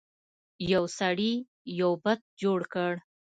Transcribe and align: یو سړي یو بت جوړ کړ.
یو 0.73 0.83
سړي 0.99 1.33
یو 1.79 1.91
بت 2.03 2.19
جوړ 2.41 2.59
کړ. 2.73 2.93